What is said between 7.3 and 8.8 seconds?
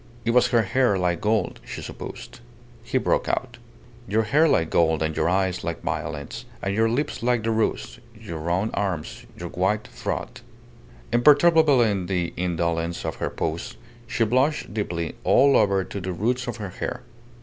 the rose; your round